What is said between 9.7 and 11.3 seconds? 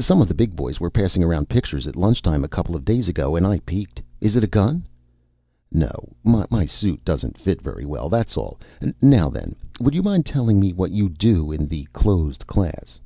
Would you mind telling me what you